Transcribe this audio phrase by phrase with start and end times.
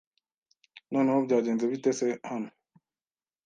[0.91, 2.49] Noneho byagenze bite se hano?